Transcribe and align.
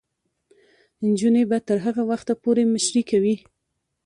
نجونې 1.07 1.43
به 1.49 1.57
تر 1.67 1.77
هغه 1.85 2.03
وخته 2.11 2.33
پورې 2.43 2.63
مشري 2.73 3.03
کوي. 3.11 3.35